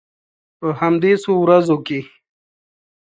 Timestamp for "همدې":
0.79-1.13